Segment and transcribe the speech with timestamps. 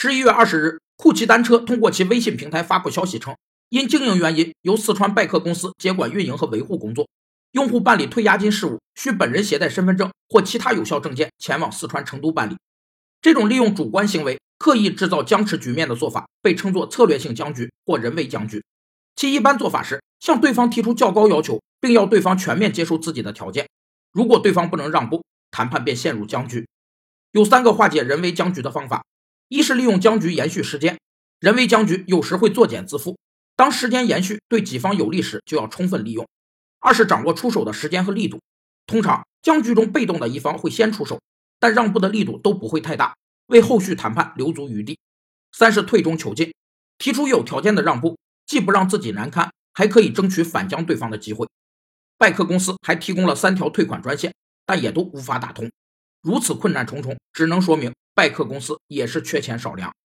[0.00, 3.34] 十一月二十日，酷骑单车通过其微信平台发布消息称，
[3.68, 7.08] 因经营原因，由四川拜客公司接管运营和维护工作。
[7.50, 12.56] 用户办理退押金事务，需本人携带身份证或其他有效证件前往四川成都办理。
[13.20, 18.62] 这种利用主观行为刻意制造僵持局面的做法，被称作策略性僵局或人为僵局。
[19.16, 23.66] 其一般做法是向对方提出较高要求，并要对方全面接受自己的条件。
[24.12, 26.68] 如果对方不能让步，谈判便陷入僵局。
[27.32, 29.02] 有三个化解人为僵局的方法。
[29.48, 30.98] 一是利用僵局延续时间，
[31.40, 33.16] 人为僵局有时会作茧自缚，
[33.56, 36.28] 当时间延续对己方有利时，就要充分利用。
[36.80, 38.38] 二是掌握出手的时间和力度，
[38.86, 41.20] 通常僵局中被动的一方会先出手，
[41.58, 44.98] 但让步的力度都不会太大，为后续谈判留足余地。
[45.52, 46.52] 三是退中求进，
[46.98, 51.48] 提出有条件的让步，既不让自己难堪，还可以争取反将对方的机会。
[52.18, 54.34] 拜客公司还提供了三条退款专线，
[54.66, 55.70] 但也都无法打通。
[56.20, 57.94] 如此困难重重，只能说明。
[58.18, 59.94] 拜克公司也是缺钱少粮。